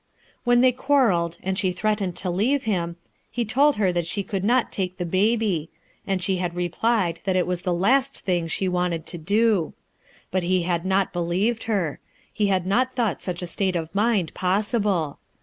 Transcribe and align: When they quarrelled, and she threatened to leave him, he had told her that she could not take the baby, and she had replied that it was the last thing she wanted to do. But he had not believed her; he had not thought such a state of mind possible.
When 0.45 0.61
they 0.61 0.71
quarrelled, 0.71 1.37
and 1.43 1.59
she 1.59 1.71
threatened 1.71 2.15
to 2.15 2.31
leave 2.31 2.63
him, 2.63 2.95
he 3.29 3.43
had 3.43 3.49
told 3.49 3.75
her 3.75 3.93
that 3.93 4.07
she 4.07 4.23
could 4.23 4.43
not 4.43 4.71
take 4.71 4.97
the 4.97 5.05
baby, 5.05 5.69
and 6.07 6.23
she 6.23 6.37
had 6.37 6.55
replied 6.55 7.19
that 7.25 7.35
it 7.35 7.45
was 7.45 7.61
the 7.61 7.71
last 7.71 8.21
thing 8.21 8.47
she 8.47 8.67
wanted 8.67 9.05
to 9.05 9.19
do. 9.19 9.73
But 10.31 10.41
he 10.41 10.63
had 10.63 10.87
not 10.87 11.13
believed 11.13 11.65
her; 11.65 11.99
he 12.33 12.47
had 12.47 12.65
not 12.65 12.95
thought 12.95 13.21
such 13.21 13.43
a 13.43 13.45
state 13.45 13.75
of 13.75 13.93
mind 13.93 14.33
possible. 14.33 15.19